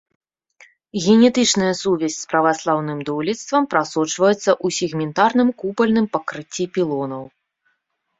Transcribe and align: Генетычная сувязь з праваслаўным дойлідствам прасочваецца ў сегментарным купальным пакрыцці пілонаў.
Генетычная 1.03 1.73
сувязь 1.81 2.15
з 2.21 2.29
праваслаўным 2.31 2.99
дойлідствам 3.09 3.67
прасочваецца 3.73 4.39
ў 4.39 4.67
сегментарным 4.79 5.49
купальным 5.65 6.05
пакрыцці 6.17 6.63
пілонаў. 6.79 7.23